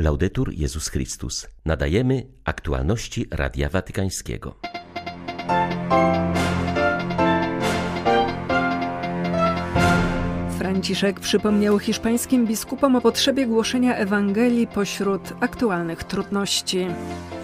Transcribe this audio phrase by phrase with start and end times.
[0.00, 1.48] Laudetur Jezus Chrystus.
[1.64, 4.54] Nadajemy aktualności Radia Watykańskiego.
[10.58, 16.86] Franciszek przypomniał hiszpańskim biskupom o potrzebie głoszenia Ewangelii pośród aktualnych trudności.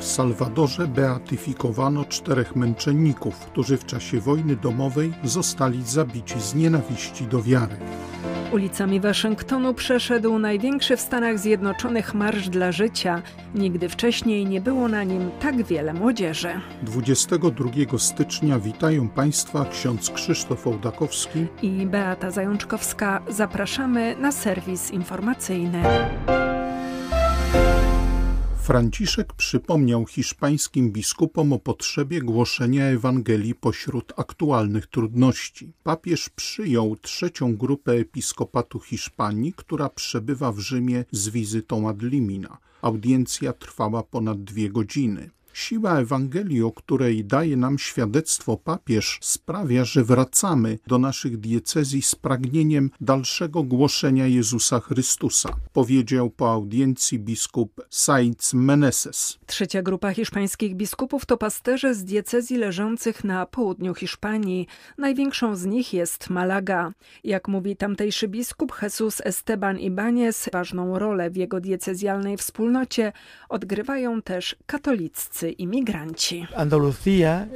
[0.01, 7.43] W Salwadorze beatyfikowano czterech męczenników, którzy w czasie wojny domowej zostali zabici z nienawiści do
[7.43, 7.77] wiary.
[8.57, 13.23] Ulicami Waszyngtonu przeszedł największy w Stanach Zjednoczonych Marsz dla Życia.
[13.55, 16.49] Nigdy wcześniej nie było na nim tak wiele młodzieży.
[16.83, 23.23] 22 stycznia witają Państwa ksiądz Krzysztof Ołdakowski i Beata Zajączkowska.
[23.29, 25.83] Zapraszamy na serwis informacyjny.
[28.67, 35.73] Franciszek przypomniał hiszpańskim biskupom o potrzebie głoszenia Ewangelii pośród aktualnych trudności.
[35.83, 42.59] Papież przyjął trzecią grupę episkopatu Hiszpanii, która przebywa w Rzymie z wizytą ad limina.
[42.83, 45.31] Audiencja trwała ponad dwie godziny.
[45.57, 52.15] Siła Ewangelii, o której daje nam świadectwo papież, sprawia, że wracamy do naszych diecezji z
[52.15, 59.39] pragnieniem dalszego głoszenia Jezusa Chrystusa, powiedział po audiencji biskup Sainz Meneses.
[59.47, 64.67] Trzecia grupa hiszpańskich biskupów to pasterze z diecezji leżących na południu Hiszpanii.
[64.99, 66.93] Największą z nich jest Malaga.
[67.25, 73.13] Jak mówi tamtejszy biskup Jesus Esteban Ibáñez, ważną rolę w jego diecezjalnej wspólnocie
[73.49, 76.47] odgrywają też katoliccy imigranci.
[76.57, 77.47] Andaluzja,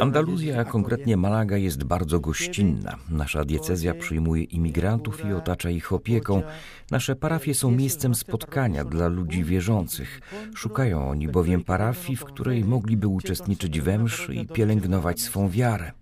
[0.00, 2.96] Andaluzja, konkretnie Malaga, jest bardzo gościnna.
[3.10, 6.42] Nasza diecezja przyjmuje imigrantów i otacza ich opieką.
[6.90, 10.20] Nasze parafie są miejscem spotkania dla ludzi wierzących.
[10.54, 15.92] Szukają oni bowiem parafii, w której mogliby uczestniczyć we mszy i pielęgnować swą wiarę.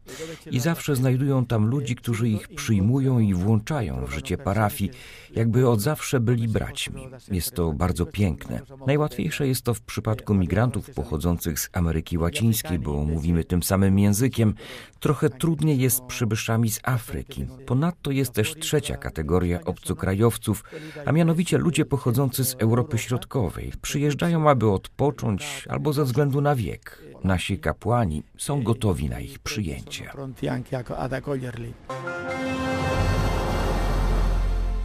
[0.51, 4.91] I zawsze znajdują tam ludzi, którzy ich przyjmują i włączają w życie parafii,
[5.35, 7.09] jakby od zawsze byli braćmi.
[7.31, 8.61] Jest to bardzo piękne.
[8.87, 14.55] Najłatwiejsze jest to w przypadku migrantów pochodzących z Ameryki Łacińskiej, bo mówimy tym samym językiem.
[15.01, 17.47] Trochę trudniej jest przybyszami z Afryki.
[17.67, 20.65] Ponadto jest też trzecia kategoria obcokrajowców,
[21.07, 23.73] a mianowicie ludzie pochodzący z Europy Środkowej.
[23.83, 27.03] Przyjeżdżają, aby odpocząć albo ze względu na wiek.
[27.25, 30.11] Nasi kapłani są gotowi na ich przyjęcie.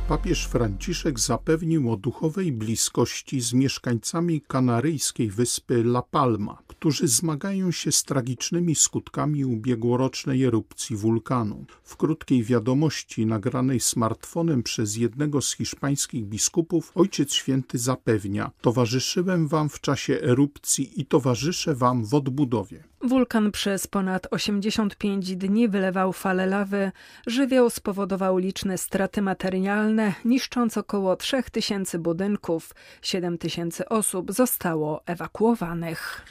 [0.09, 7.91] Papież Franciszek zapewnił o duchowej bliskości z mieszkańcami kanaryjskiej wyspy La Palma, którzy zmagają się
[7.91, 11.65] z tragicznymi skutkami ubiegłorocznej erupcji wulkanu.
[11.83, 19.69] W krótkiej wiadomości nagranej smartfonem przez jednego z hiszpańskich biskupów Ojciec Święty zapewnia: Towarzyszyłem wam
[19.69, 22.88] w czasie erupcji i towarzyszę wam w odbudowie.
[23.01, 26.91] Wulkan przez ponad 85 dni wylewał fale lawy.
[27.27, 32.75] Żywioł spowodował liczne straty materialne, niszcząc około 3000 budynków.
[33.01, 36.25] 7 tysięcy osób zostało ewakuowanych.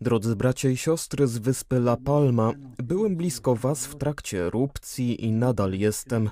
[0.00, 5.32] Drodzy bracia i siostry z wyspy La Palma, byłem blisko was w trakcie erupcji i
[5.32, 6.30] nadal jestem.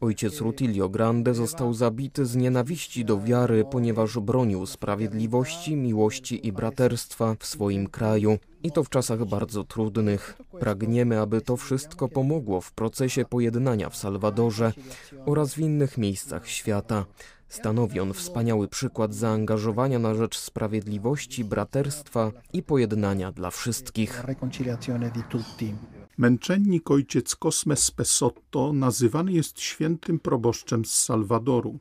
[0.00, 7.36] Ojciec Rutilio Grande został zabity z nienawiści do wiary, ponieważ bronił sprawiedliwości, miłości i braterstwa
[7.38, 8.38] w swoim kraju.
[8.62, 10.38] I to w czasach bardzo trudnych.
[10.60, 14.72] Pragniemy, aby to wszystko pomogło w procesie pojednania w Salwadorze
[15.26, 17.04] oraz w innych miejscach świata.
[17.48, 24.22] Stanowi on wspaniały przykład zaangażowania na rzecz sprawiedliwości, braterstwa i pojednania dla wszystkich.
[26.22, 31.78] Męczennik ojciec Cosme Spesotto nazywany jest świętym proboszczem z Salwadoru.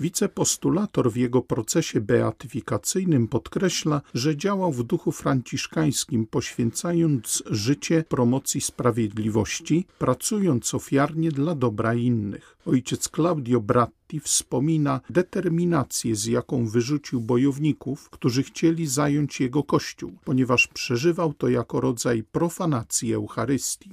[0.00, 9.86] Wicepostulator w jego procesie beatyfikacyjnym podkreśla, że działał w duchu franciszkańskim, poświęcając życie promocji sprawiedliwości,
[9.98, 12.56] pracując ofiarnie dla dobra innych.
[12.66, 13.60] Ojciec Claudio
[14.08, 21.48] Bratti wspomina determinację, z jaką wyrzucił bojowników, którzy chcieli zająć jego kościół, ponieważ przeżywał to
[21.48, 23.90] jako rodzaj profanacji Eucharystii.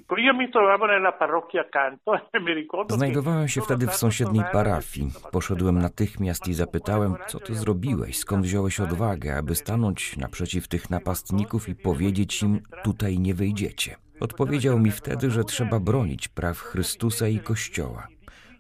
[2.90, 5.12] Znajdowałem się wtedy w sąsiedniej parafii.
[5.32, 11.70] Poszedłem natychmiast i zapytałem, co ty zrobiłeś, skąd wziąłeś odwagę, aby stanąć naprzeciw tych napastników
[11.70, 13.96] i powiedzieć im, tutaj nie wyjdziecie.
[14.20, 18.08] Odpowiedział mi wtedy, że trzeba bronić praw Chrystusa i Kościoła.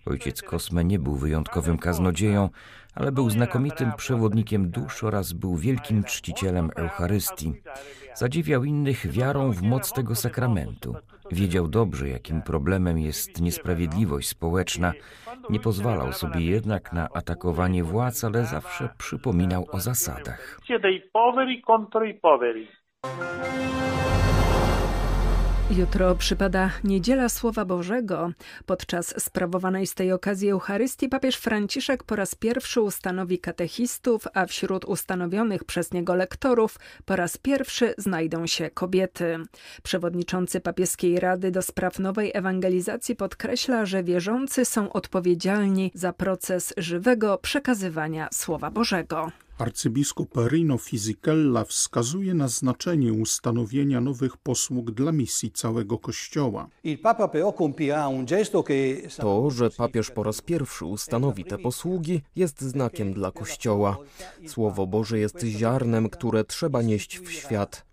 [0.05, 2.49] Ojciec Kosme nie był wyjątkowym kaznodzieją,
[2.95, 7.53] ale był znakomitym przewodnikiem dusz oraz był wielkim czcicielem Eucharystii.
[8.15, 10.95] Zadziwiał innych wiarą w moc tego sakramentu.
[11.31, 14.93] Wiedział dobrze, jakim problemem jest niesprawiedliwość społeczna.
[15.49, 20.59] Nie pozwalał sobie jednak na atakowanie władz, ale zawsze przypominał o zasadach.
[25.71, 28.31] Jutro przypada Niedziela Słowa Bożego.
[28.65, 34.85] Podczas sprawowanej z tej okazji Eucharystii papież Franciszek po raz pierwszy ustanowi katechistów, a wśród
[34.85, 39.37] ustanowionych przez niego lektorów po raz pierwszy znajdą się kobiety.
[39.83, 47.37] Przewodniczący papieskiej Rady do spraw nowej ewangelizacji podkreśla, że wierzący są odpowiedzialni za proces żywego
[47.37, 49.31] przekazywania Słowa Bożego.
[49.57, 56.67] Arcybiskup Rino Fisichella wskazuje na znaczenie ustanowienia nowych posług dla misji całego Kościoła.
[59.17, 63.97] To, że papież po raz pierwszy ustanowi te posługi, jest znakiem dla Kościoła.
[64.47, 67.85] Słowo Boże jest ziarnem, które trzeba nieść w świat.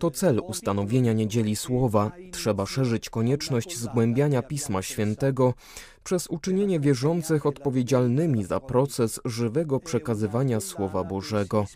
[0.00, 2.12] To cel ustanowienia niedzieli słowa.
[2.32, 5.54] Trzeba szerzyć konieczność zgłębiania Pisma Świętego
[6.04, 11.66] przez uczynienie wierzących odpowiedzialnymi za proces żywego przekazywania Słowa Bożego.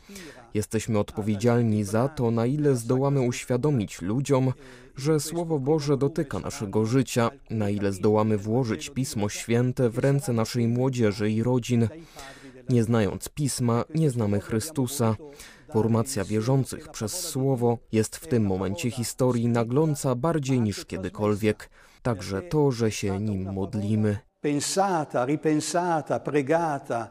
[0.55, 4.53] Jesteśmy odpowiedzialni za to, na ile zdołamy uświadomić ludziom,
[4.97, 10.69] że Słowo Boże dotyka naszego życia, na ile zdołamy włożyć Pismo Święte w ręce naszej
[10.69, 11.89] młodzieży i rodzin.
[12.69, 15.17] Nie znając Pisma, nie znamy Chrystusa.
[15.73, 21.71] Formacja wierzących przez Słowo jest w tym momencie historii nagląca bardziej niż kiedykolwiek.
[22.03, 24.19] Także to, że się nim modlimy.
[24.41, 27.11] Pensata, ripensata, pregata.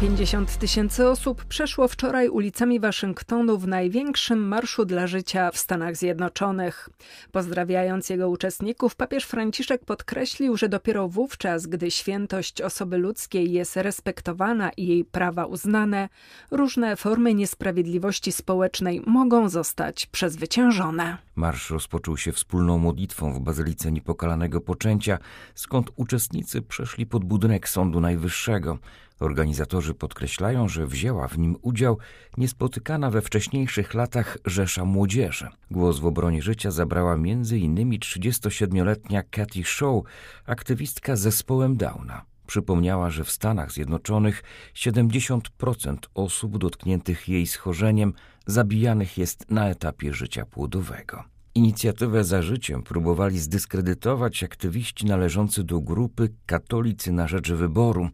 [0.00, 6.88] 50 tysięcy osób przeszło wczoraj ulicami Waszyngtonu w największym marszu dla życia w Stanach Zjednoczonych.
[7.32, 14.70] Pozdrawiając jego uczestników, papież Franciszek podkreślił, że dopiero wówczas, gdy świętość osoby ludzkiej jest respektowana
[14.76, 16.08] i jej prawa uznane,
[16.50, 21.16] różne formy niesprawiedliwości społecznej mogą zostać przezwyciężone.
[21.34, 25.18] Marsz rozpoczął się wspólną modlitwą w Bazylice Niepokalanego Poczęcia,
[25.54, 28.78] skąd uczestnicy przeszli pod budynek Sądu Najwyższego.
[29.20, 31.98] Organizatorzy podkreślają, że wzięła w nim udział
[32.36, 35.48] niespotykana we wcześniejszych latach rzesza młodzieży.
[35.70, 37.98] Głos w obronie życia zabrała m.in.
[37.98, 40.02] 37-letnia Cathy Shaw,
[40.46, 42.24] aktywistka z zespołem Downa.
[42.46, 44.42] Przypomniała, że w Stanach Zjednoczonych
[44.74, 48.12] 70% osób dotkniętych jej schorzeniem
[48.46, 51.24] zabijanych jest na etapie życia płodowego.
[51.54, 58.08] Inicjatywę za życiem próbowali zdyskredytować aktywiści należący do grupy Katolicy na rzecz wyboru.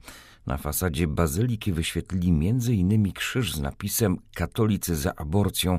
[0.46, 3.12] Na fasadzie bazyliki wyświetlili m.in.
[3.12, 5.78] krzyż z napisem Katolicy za aborcją.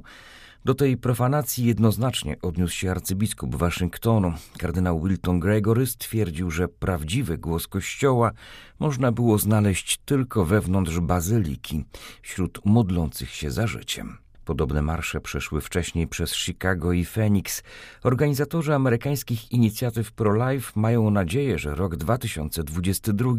[0.66, 4.34] Do tej profanacji jednoznacznie odniósł się arcybiskup Waszyngtonu.
[4.58, 8.32] Kardynał Wilton Gregory stwierdził, że prawdziwy głos Kościoła
[8.80, 11.86] można było znaleźć tylko wewnątrz bazyliki,
[12.22, 14.27] wśród modlących się za życiem.
[14.48, 17.64] Podobne marsze przeszły wcześniej przez Chicago i Phoenix.
[18.04, 23.32] Organizatorzy amerykańskich inicjatyw pro-life mają nadzieję, że rok 2022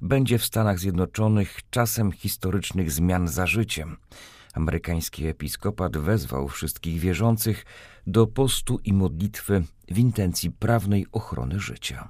[0.00, 3.96] będzie w Stanach Zjednoczonych czasem historycznych zmian za życiem.
[4.54, 7.64] Amerykański episkopat wezwał wszystkich wierzących
[8.06, 12.08] do postu i modlitwy w intencji prawnej ochrony życia.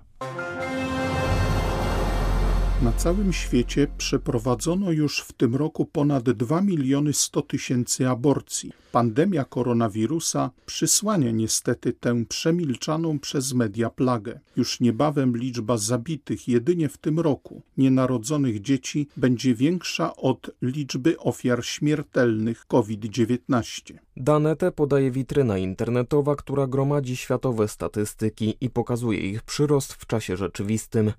[2.83, 8.73] Na całym świecie przeprowadzono już w tym roku ponad 2 miliony 100 tysięcy aborcji.
[8.93, 14.41] Pandemia koronawirusa przysłania niestety tę przemilczaną przez media plagę.
[14.57, 21.65] Już niebawem liczba zabitych jedynie w tym roku nienarodzonych dzieci będzie większa od liczby ofiar
[21.65, 23.95] śmiertelnych COVID-19.
[24.17, 30.37] Dane te podaje witryna internetowa, która gromadzi światowe statystyki i pokazuje ich przyrost w czasie
[30.37, 31.13] rzeczywistym.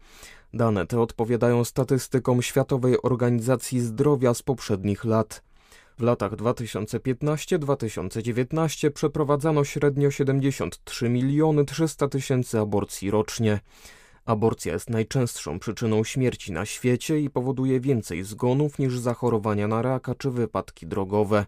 [0.54, 5.44] Dane te odpowiadają statystykom Światowej Organizacji Zdrowia z poprzednich lat.
[5.98, 13.60] W latach 2015-2019 przeprowadzano średnio 73 miliony 300 tysięcy aborcji rocznie.
[14.26, 20.16] Aborcja jest najczęstszą przyczyną śmierci na świecie i powoduje więcej zgonów niż zachorowania na raka
[20.16, 21.46] czy wypadki drogowe.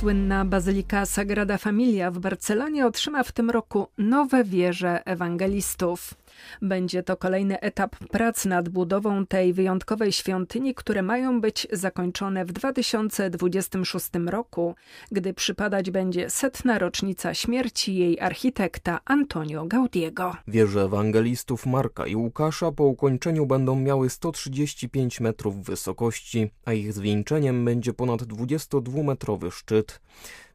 [0.00, 6.14] Słynna bazylika Sagrada Familia w Barcelonie otrzyma w tym roku nowe wieże ewangelistów.
[6.62, 12.52] Będzie to kolejny etap prac nad budową tej wyjątkowej świątyni, które mają być zakończone w
[12.52, 14.74] 2026 roku,
[15.12, 20.36] gdy przypadać będzie setna rocznica śmierci jej architekta Antonio Gaudiego.
[20.48, 27.64] Wieże ewangelistów Marka i Łukasza po ukończeniu będą miały 135 metrów wysokości, a ich zwieńczeniem
[27.64, 30.00] będzie ponad 22-metrowy szczyt.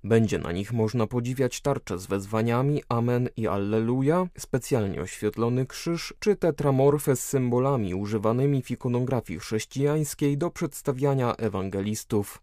[0.06, 6.36] Będzie na nich można podziwiać tarcze z wezwaniami Amen i Alleluja, specjalnie oświetlony krzyż czy
[6.36, 12.42] tetramorfę z symbolami używanymi w ikonografii chrześcijańskiej do przedstawiania ewangelistów.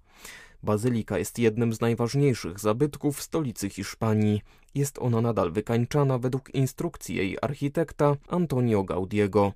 [0.62, 4.42] Bazylika jest jednym z najważniejszych zabytków w stolicy Hiszpanii.
[4.74, 9.52] Jest ona nadal wykańczana według instrukcji jej architekta Antonio Gaudiego.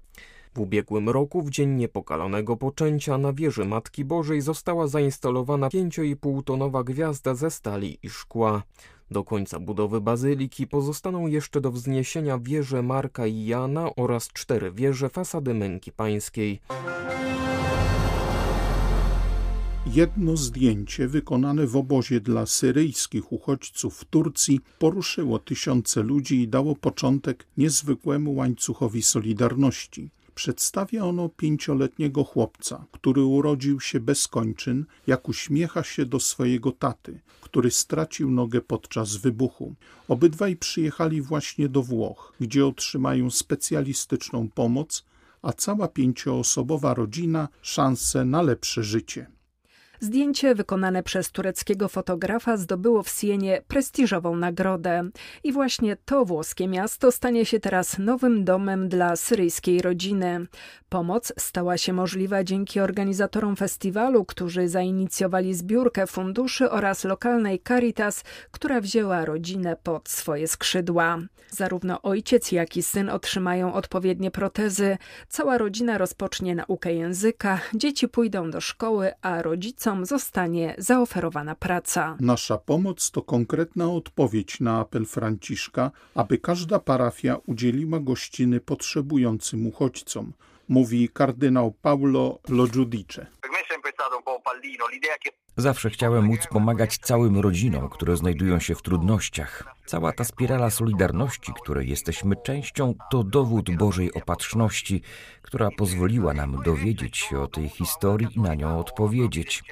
[0.56, 7.34] W ubiegłym roku, w dzień niepokalanego poczęcia, na wieży Matki Bożej została zainstalowana 5,5-tonowa gwiazda
[7.34, 8.62] ze stali i szkła.
[9.10, 15.08] Do końca budowy bazyliki pozostaną jeszcze do wzniesienia wieże Marka i Jana oraz cztery wieże
[15.08, 16.60] fasady Męki Pańskiej.
[19.86, 26.76] Jedno zdjęcie wykonane w obozie dla syryjskich uchodźców w Turcji poruszyło tysiące ludzi i dało
[26.76, 30.15] początek niezwykłemu łańcuchowi solidarności.
[30.36, 37.20] Przedstawia ono pięcioletniego chłopca, który urodził się bez kończyn, jak uśmiecha się do swojego taty,
[37.40, 39.74] który stracił nogę podczas wybuchu.
[40.08, 45.04] Obydwaj przyjechali właśnie do Włoch, gdzie otrzymają specjalistyczną pomoc,
[45.42, 49.26] a cała pięcioosobowa rodzina szansę na lepsze życie.
[50.00, 55.10] Zdjęcie wykonane przez tureckiego fotografa zdobyło w Sienie prestiżową nagrodę.
[55.44, 60.46] I właśnie to włoskie miasto stanie się teraz nowym domem dla syryjskiej rodziny.
[60.88, 68.80] Pomoc stała się możliwa dzięki organizatorom festiwalu, którzy zainicjowali zbiórkę funduszy oraz lokalnej Caritas, która
[68.80, 71.18] wzięła rodzinę pod swoje skrzydła.
[71.50, 74.98] Zarówno ojciec, jak i syn otrzymają odpowiednie protezy.
[75.28, 82.16] Cała rodzina rozpocznie naukę języka, dzieci pójdą do szkoły, a rodzice zostanie zaoferowana praca.
[82.20, 90.32] Nasza pomoc to konkretna odpowiedź na apel Franciszka, aby każda parafia udzieliła gościny potrzebującym uchodźcom,
[90.68, 93.26] mówi kardynał Paulo Lo Giudice.
[95.58, 99.76] Zawsze chciałem móc pomagać całym rodzinom, które znajdują się w trudnościach.
[99.86, 105.02] Cała ta spirala solidarności, której jesteśmy częścią, to dowód Bożej opatrzności,
[105.42, 109.62] która pozwoliła nam dowiedzieć się o tej historii i na nią odpowiedzieć.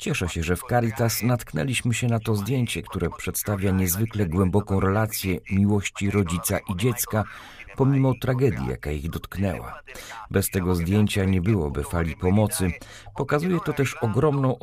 [0.00, 5.38] Cieszę się, że w Caritas natknęliśmy się na to zdjęcie, które przedstawia niezwykle głęboką relację
[5.50, 7.24] miłości rodzica i dziecka,
[7.76, 9.82] pomimo tragedii, jaka ich dotknęła.
[10.30, 12.72] Bez tego zdjęcia nie byłoby fali pomocy.
[13.16, 14.58] Pokazuje to też ogromną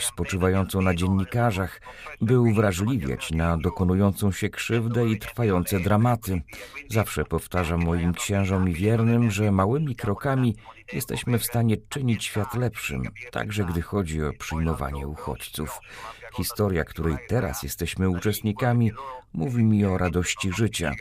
[0.00, 1.80] spoczywającą na dziennikarzach,
[2.20, 6.42] by uwrażliwiać na dokonującą się krzywdę i trwające dramaty.
[6.88, 10.56] Zawsze powtarzam moim księżom i wiernym, że małymi krokami
[10.92, 15.80] jesteśmy w stanie czynić świat lepszym, także gdy chodzi o przyjmowanie uchodźców.
[16.36, 18.92] Historia, której teraz jesteśmy uczestnikami,
[19.34, 20.92] mówi mi o radości życia.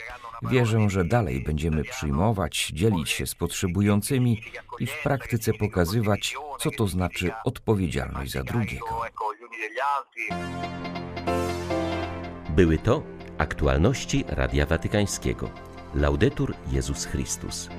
[0.42, 4.42] Wierzę, że dalej będziemy przyjmować, dzielić się z potrzebującymi
[4.80, 9.02] i w praktyce pokazywać, co to znaczy odpowiedzialność za drugiego.
[12.50, 13.04] Były to
[13.38, 15.50] aktualności Radia Watykańskiego.
[15.96, 17.70] Laudetur Jezus Chrystus.